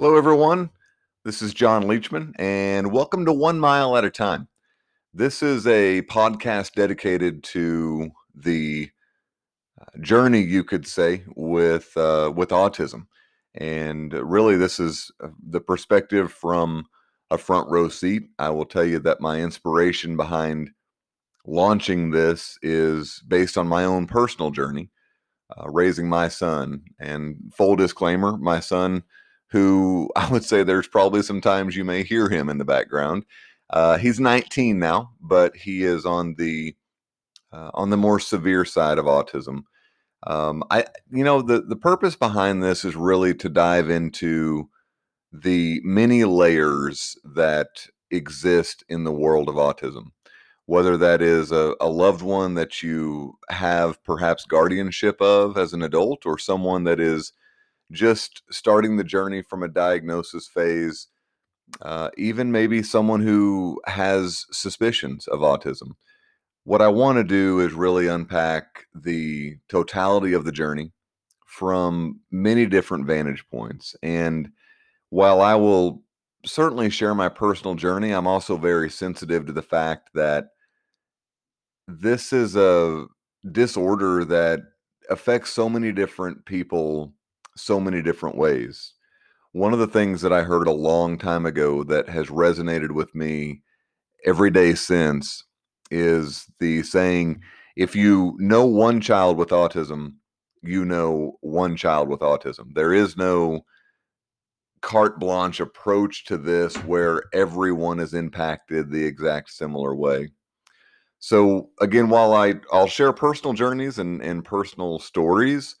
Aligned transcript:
Hello, 0.00 0.16
everyone. 0.16 0.70
This 1.26 1.42
is 1.42 1.52
John 1.52 1.82
Leachman, 1.82 2.32
and 2.38 2.90
welcome 2.90 3.26
to 3.26 3.34
One 3.34 3.60
Mile 3.60 3.98
at 3.98 4.04
a 4.04 4.10
Time. 4.10 4.48
This 5.12 5.42
is 5.42 5.66
a 5.66 6.00
podcast 6.04 6.72
dedicated 6.72 7.44
to 7.44 8.10
the 8.34 8.88
uh, 9.78 9.98
journey, 10.00 10.40
you 10.40 10.64
could 10.64 10.86
say, 10.86 11.22
with 11.36 11.94
uh, 11.98 12.32
with 12.34 12.48
autism, 12.48 13.08
and 13.54 14.14
really, 14.14 14.56
this 14.56 14.80
is 14.80 15.12
uh, 15.22 15.28
the 15.46 15.60
perspective 15.60 16.32
from 16.32 16.86
a 17.30 17.36
front 17.36 17.68
row 17.68 17.90
seat. 17.90 18.22
I 18.38 18.48
will 18.48 18.64
tell 18.64 18.86
you 18.86 19.00
that 19.00 19.20
my 19.20 19.38
inspiration 19.38 20.16
behind 20.16 20.70
launching 21.44 22.10
this 22.10 22.56
is 22.62 23.22
based 23.28 23.58
on 23.58 23.68
my 23.68 23.84
own 23.84 24.06
personal 24.06 24.50
journey, 24.50 24.88
uh, 25.58 25.68
raising 25.68 26.08
my 26.08 26.28
son. 26.28 26.84
And 26.98 27.52
full 27.54 27.76
disclaimer, 27.76 28.38
my 28.38 28.60
son 28.60 29.02
who 29.50 30.10
I 30.16 30.30
would 30.30 30.44
say 30.44 30.62
there's 30.62 30.88
probably 30.88 31.22
some 31.22 31.40
times 31.40 31.76
you 31.76 31.84
may 31.84 32.02
hear 32.02 32.28
him 32.28 32.48
in 32.48 32.58
the 32.58 32.64
background. 32.64 33.24
Uh, 33.68 33.98
he's 33.98 34.18
19 34.18 34.78
now, 34.78 35.12
but 35.20 35.54
he 35.56 35.84
is 35.84 36.04
on 36.04 36.34
the 36.34 36.74
uh, 37.52 37.70
on 37.74 37.90
the 37.90 37.96
more 37.96 38.20
severe 38.20 38.64
side 38.64 38.98
of 38.98 39.06
autism. 39.06 39.64
Um, 40.26 40.62
I, 40.70 40.86
you 41.10 41.24
know, 41.24 41.42
the 41.42 41.62
the 41.62 41.76
purpose 41.76 42.16
behind 42.16 42.62
this 42.62 42.84
is 42.84 42.94
really 42.96 43.34
to 43.34 43.48
dive 43.48 43.88
into 43.90 44.68
the 45.32 45.80
many 45.84 46.24
layers 46.24 47.16
that 47.24 47.86
exist 48.10 48.84
in 48.88 49.04
the 49.04 49.12
world 49.12 49.48
of 49.48 49.54
autism. 49.54 50.10
Whether 50.66 50.96
that 50.98 51.22
is 51.22 51.50
a, 51.52 51.74
a 51.80 51.88
loved 51.88 52.22
one 52.22 52.54
that 52.54 52.82
you 52.82 53.38
have 53.48 54.02
perhaps 54.04 54.44
guardianship 54.44 55.20
of 55.20 55.56
as 55.56 55.72
an 55.72 55.82
adult, 55.82 56.26
or 56.26 56.38
someone 56.38 56.84
that 56.84 57.00
is 57.00 57.32
just 57.90 58.42
starting 58.50 58.96
the 58.96 59.04
journey 59.04 59.42
from 59.42 59.62
a 59.62 59.68
diagnosis 59.68 60.48
phase, 60.48 61.08
uh, 61.82 62.10
even 62.16 62.52
maybe 62.52 62.82
someone 62.82 63.20
who 63.20 63.80
has 63.86 64.46
suspicions 64.50 65.26
of 65.26 65.40
autism. 65.40 65.92
What 66.64 66.82
I 66.82 66.88
want 66.88 67.18
to 67.18 67.24
do 67.24 67.60
is 67.60 67.72
really 67.72 68.06
unpack 68.06 68.86
the 68.94 69.56
totality 69.68 70.32
of 70.32 70.44
the 70.44 70.52
journey 70.52 70.92
from 71.46 72.20
many 72.30 72.66
different 72.66 73.06
vantage 73.06 73.44
points. 73.50 73.96
And 74.02 74.50
while 75.08 75.40
I 75.40 75.56
will 75.56 76.02
certainly 76.46 76.90
share 76.90 77.14
my 77.14 77.28
personal 77.28 77.74
journey, 77.74 78.12
I'm 78.12 78.26
also 78.26 78.56
very 78.56 78.90
sensitive 78.90 79.46
to 79.46 79.52
the 79.52 79.62
fact 79.62 80.10
that 80.14 80.48
this 81.88 82.32
is 82.32 82.54
a 82.56 83.06
disorder 83.50 84.24
that 84.26 84.60
affects 85.08 85.50
so 85.50 85.68
many 85.68 85.90
different 85.90 86.44
people 86.44 87.14
so 87.60 87.80
many 87.80 88.02
different 88.02 88.36
ways. 88.36 88.94
One 89.52 89.72
of 89.72 89.78
the 89.78 89.86
things 89.86 90.22
that 90.22 90.32
I 90.32 90.42
heard 90.42 90.66
a 90.66 90.72
long 90.72 91.18
time 91.18 91.44
ago 91.44 91.82
that 91.84 92.08
has 92.08 92.26
resonated 92.28 92.92
with 92.92 93.14
me 93.14 93.62
every 94.24 94.50
day 94.50 94.74
since 94.74 95.44
is 95.90 96.46
the 96.60 96.82
saying 96.82 97.42
if 97.76 97.96
you 97.96 98.34
know 98.38 98.66
one 98.66 99.00
child 99.00 99.36
with 99.36 99.48
autism, 99.48 100.14
you 100.62 100.84
know 100.84 101.38
one 101.40 101.76
child 101.76 102.08
with 102.08 102.20
autism. 102.20 102.74
There 102.74 102.92
is 102.92 103.16
no 103.16 103.64
carte 104.82 105.18
blanche 105.18 105.60
approach 105.60 106.24
to 106.26 106.36
this 106.36 106.76
where 106.84 107.24
everyone 107.32 108.00
is 108.00 108.14
impacted 108.14 108.90
the 108.90 109.04
exact 109.04 109.50
similar 109.50 109.94
way. 109.94 110.30
So 111.18 111.70
again, 111.80 112.08
while 112.08 112.32
I 112.32 112.54
I'll 112.72 112.86
share 112.86 113.12
personal 113.12 113.52
journeys 113.52 113.98
and, 113.98 114.22
and 114.22 114.44
personal 114.44 114.98
stories, 114.98 115.76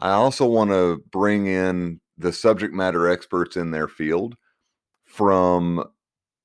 I 0.00 0.12
also 0.12 0.46
want 0.46 0.70
to 0.70 1.02
bring 1.10 1.46
in 1.46 2.00
the 2.16 2.32
subject 2.32 2.74
matter 2.74 3.08
experts 3.08 3.56
in 3.56 3.70
their 3.70 3.88
field 3.88 4.36
from 5.04 5.84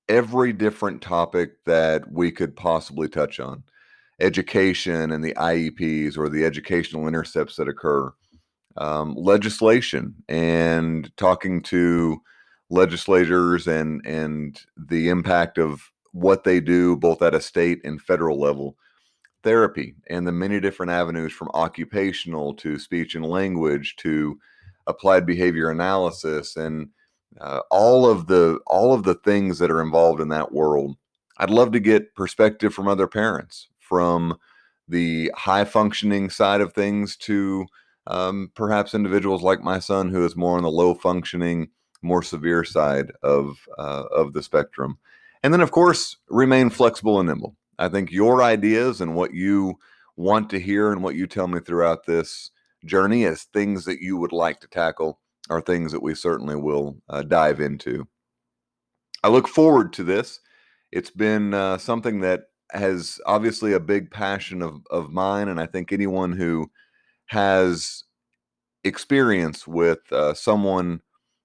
every 0.09 0.53
different 0.53 1.01
topic 1.01 1.51
that 1.65 2.11
we 2.11 2.31
could 2.31 2.55
possibly 2.55 3.07
touch 3.07 3.39
on. 3.39 3.63
Education 4.19 5.11
and 5.11 5.23
the 5.23 5.33
IEPs 5.33 6.17
or 6.17 6.29
the 6.29 6.45
educational 6.45 7.07
intercepts 7.07 7.55
that 7.55 7.67
occur, 7.67 8.11
um, 8.77 9.15
legislation, 9.15 10.15
and 10.29 11.11
talking 11.17 11.61
to 11.63 12.21
legislators 12.69 13.67
and 13.67 14.05
and 14.05 14.61
the 14.77 15.09
impact 15.09 15.57
of 15.57 15.81
what 16.11 16.43
they 16.43 16.59
do 16.59 16.95
both 16.95 17.21
at 17.21 17.35
a 17.35 17.41
state 17.41 17.79
and 17.83 18.01
federal 18.01 18.39
level 18.39 18.77
therapy 19.43 19.95
and 20.09 20.25
the 20.25 20.31
many 20.31 20.59
different 20.59 20.91
avenues 20.91 21.33
from 21.33 21.51
occupational 21.53 22.53
to 22.55 22.79
speech 22.79 23.15
and 23.15 23.25
language 23.25 23.95
to 23.97 24.39
applied 24.87 25.25
behavior 25.25 25.69
analysis 25.69 26.55
and 26.55 26.89
uh, 27.39 27.61
all 27.71 28.09
of 28.09 28.27
the 28.27 28.59
all 28.67 28.93
of 28.93 29.03
the 29.03 29.15
things 29.15 29.59
that 29.59 29.71
are 29.71 29.81
involved 29.81 30.21
in 30.21 30.29
that 30.29 30.51
world. 30.51 30.95
I'd 31.37 31.49
love 31.49 31.71
to 31.71 31.79
get 31.79 32.15
perspective 32.15 32.73
from 32.73 32.87
other 32.87 33.07
parents 33.07 33.67
from 33.79 34.37
the 34.87 35.31
high 35.35 35.65
functioning 35.65 36.29
side 36.29 36.61
of 36.61 36.73
things 36.73 37.15
to 37.17 37.65
um, 38.07 38.51
perhaps 38.55 38.93
individuals 38.93 39.41
like 39.41 39.61
my 39.61 39.79
son 39.79 40.09
who 40.09 40.25
is 40.25 40.35
more 40.35 40.57
on 40.57 40.63
the 40.63 40.69
low 40.69 40.93
functioning 40.93 41.69
more 42.01 42.21
severe 42.21 42.63
side 42.63 43.11
of 43.23 43.57
uh, 43.77 44.03
of 44.11 44.33
the 44.33 44.43
spectrum. 44.43 44.97
And 45.41 45.53
then 45.53 45.61
of 45.61 45.71
course 45.71 46.17
remain 46.29 46.69
flexible 46.69 47.19
and 47.19 47.27
nimble 47.27 47.55
I 47.79 47.89
think 47.89 48.11
your 48.11 48.43
ideas 48.43 49.01
and 49.01 49.15
what 49.15 49.33
you 49.33 49.75
want 50.15 50.49
to 50.51 50.59
hear 50.59 50.91
and 50.91 51.03
what 51.03 51.15
you 51.15 51.27
tell 51.27 51.47
me 51.47 51.59
throughout 51.59 52.05
this 52.05 52.51
journey 52.85 53.25
as 53.25 53.43
things 53.43 53.85
that 53.85 54.01
you 54.01 54.17
would 54.17 54.31
like 54.31 54.59
to 54.59 54.67
tackle 54.67 55.19
are 55.49 55.61
things 55.61 55.91
that 55.91 56.03
we 56.03 56.15
certainly 56.15 56.55
will 56.55 56.97
uh, 57.09 57.23
dive 57.23 57.59
into. 57.59 58.07
I 59.23 59.29
look 59.29 59.47
forward 59.47 59.93
to 59.93 60.03
this. 60.03 60.39
It's 60.91 61.09
been 61.09 61.53
uh, 61.53 61.77
something 61.77 62.19
that 62.21 62.43
has 62.71 63.19
obviously 63.25 63.73
a 63.73 63.79
big 63.79 64.11
passion 64.11 64.61
of, 64.61 64.81
of 64.89 65.11
mine, 65.11 65.47
and 65.47 65.59
I 65.59 65.65
think 65.65 65.91
anyone 65.91 66.33
who 66.33 66.69
has 67.27 68.03
experience 68.83 69.67
with 69.67 69.99
uh, 70.11 70.33
someone 70.33 71.01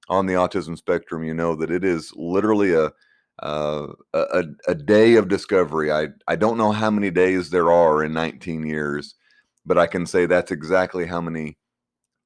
on 0.08 0.26
the 0.26 0.34
autism 0.34 0.76
spectrum, 0.76 1.24
you 1.24 1.34
know 1.34 1.54
that 1.54 1.70
it 1.70 1.84
is 1.84 2.12
literally 2.16 2.74
a 2.74 2.92
uh, 3.42 3.88
a, 4.14 4.44
a 4.66 4.74
day 4.74 5.14
of 5.16 5.28
discovery. 5.28 5.92
I, 5.92 6.08
I 6.26 6.36
don't 6.36 6.58
know 6.58 6.72
how 6.72 6.90
many 6.90 7.10
days 7.10 7.50
there 7.50 7.70
are 7.72 8.02
in 8.04 8.12
19 8.12 8.64
years, 8.66 9.14
but 9.66 9.78
I 9.78 9.86
can 9.86 10.06
say 10.06 10.26
that's 10.26 10.50
exactly 10.52 11.06
how 11.06 11.20
many 11.20 11.58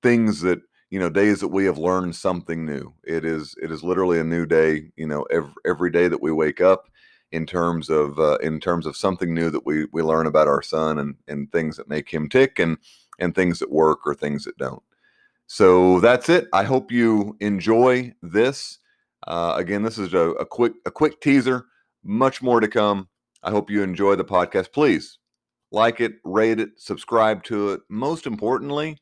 things 0.02 0.40
that 0.42 0.60
you 0.90 0.98
know 0.98 1.08
days 1.10 1.40
that 1.40 1.48
we 1.48 1.64
have 1.64 1.78
learned 1.78 2.14
something 2.16 2.64
new. 2.66 2.94
It 3.04 3.24
is 3.24 3.54
it 3.62 3.70
is 3.70 3.82
literally 3.82 4.18
a 4.20 4.24
new 4.24 4.46
day. 4.46 4.90
You 4.96 5.06
know 5.06 5.22
every 5.30 5.52
every 5.66 5.90
day 5.90 6.08
that 6.08 6.22
we 6.22 6.32
wake 6.32 6.60
up 6.60 6.88
in 7.32 7.46
terms 7.46 7.88
of 7.90 8.18
uh, 8.18 8.38
in 8.42 8.60
terms 8.60 8.86
of 8.86 8.96
something 8.96 9.32
new 9.34 9.50
that 9.50 9.66
we 9.66 9.86
we 9.92 10.02
learn 10.02 10.26
about 10.26 10.48
our 10.48 10.62
son 10.62 10.98
and 10.98 11.16
and 11.28 11.50
things 11.52 11.76
that 11.76 11.88
make 11.88 12.10
him 12.12 12.28
tick 12.28 12.58
and 12.58 12.78
and 13.18 13.34
things 13.34 13.58
that 13.58 13.70
work 13.70 14.00
or 14.06 14.14
things 14.14 14.44
that 14.44 14.58
don't. 14.58 14.82
So 15.46 16.00
that's 16.00 16.28
it. 16.28 16.48
I 16.52 16.64
hope 16.64 16.90
you 16.90 17.36
enjoy 17.40 18.14
this. 18.22 18.78
Uh, 19.26 19.54
again, 19.56 19.82
this 19.82 19.98
is 19.98 20.14
a, 20.14 20.30
a 20.32 20.44
quick 20.44 20.72
a 20.86 20.90
quick 20.90 21.20
teaser. 21.20 21.66
Much 22.04 22.42
more 22.42 22.60
to 22.60 22.68
come. 22.68 23.08
I 23.42 23.50
hope 23.50 23.70
you 23.70 23.82
enjoy 23.82 24.16
the 24.16 24.24
podcast. 24.24 24.72
Please 24.72 25.18
like 25.72 26.00
it, 26.00 26.14
rate 26.24 26.60
it, 26.60 26.70
subscribe 26.76 27.42
to 27.44 27.70
it. 27.70 27.80
Most 27.88 28.26
importantly, 28.26 28.98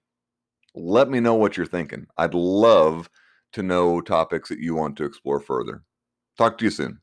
let 0.75 1.11
me 1.11 1.21
know 1.21 1.35
what 1.35 1.57
you're 1.57 1.67
thinking. 1.67 2.07
I'd 2.17 2.35
love 2.35 3.11
to 3.53 3.63
know 3.63 4.01
topics 4.01 4.49
that 4.49 4.61
you 4.61 4.75
want 4.75 4.97
to 4.97 5.05
explore 5.05 5.41
further. 5.41 5.83
Talk 6.39 6.59
to 6.59 6.65
you 6.65 6.71
soon. 6.71 7.01